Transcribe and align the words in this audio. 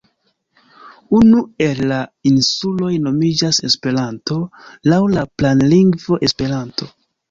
Unu 1.19 1.41
el 1.65 1.83
la 1.91 1.99
insuloj 2.31 2.91
nomiĝas 3.05 3.63
Esperanto, 3.71 4.43
laŭ 4.93 5.03
la 5.17 5.31
planlingvo 5.41 6.25
Esperanto. 6.33 6.95